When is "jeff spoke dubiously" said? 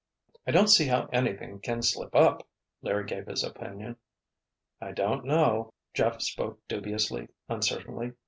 5.93-7.27